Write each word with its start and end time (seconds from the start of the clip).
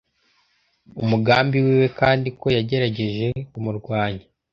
umugambi 1.03 1.57
wiwe 1.65 1.87
kandi 1.99 2.27
ko 2.39 2.47
yagerageje 2.57 3.27
kumurwanya 3.51 4.23